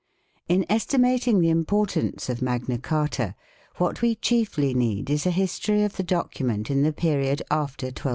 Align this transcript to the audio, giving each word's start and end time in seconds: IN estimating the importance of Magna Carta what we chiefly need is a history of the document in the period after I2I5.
IN 0.47 0.65
estimating 0.67 1.39
the 1.41 1.51
importance 1.51 2.27
of 2.27 2.41
Magna 2.41 2.79
Carta 2.79 3.35
what 3.77 4.01
we 4.01 4.15
chiefly 4.15 4.73
need 4.73 5.11
is 5.11 5.27
a 5.27 5.29
history 5.29 5.83
of 5.83 5.95
the 5.95 6.01
document 6.03 6.71
in 6.71 6.81
the 6.81 6.91
period 6.91 7.43
after 7.51 7.91
I2I5. 7.91 8.09